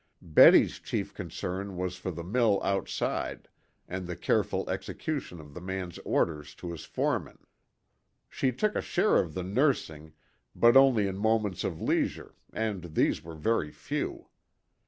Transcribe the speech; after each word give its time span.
Betty's 0.33 0.79
chief 0.79 1.13
concern 1.13 1.77
was 1.77 1.95
for 1.95 2.09
the 2.09 2.23
mill 2.23 2.59
outside, 2.63 3.47
and 3.87 4.07
the 4.07 4.15
careful 4.15 4.67
execution 4.67 5.39
of 5.39 5.53
the 5.53 5.61
man's 5.61 5.99
orders 5.99 6.55
to 6.55 6.71
his 6.71 6.85
foremen. 6.85 7.37
She 8.27 8.51
took 8.51 8.75
a 8.75 8.81
share 8.81 9.17
of 9.19 9.35
the 9.35 9.43
nursing, 9.43 10.13
but 10.55 10.75
only 10.75 11.05
in 11.05 11.17
moments 11.19 11.63
of 11.63 11.79
leisure, 11.79 12.33
and 12.51 12.95
these 12.95 13.23
were 13.23 13.35
very 13.35 13.69
few. 13.69 14.29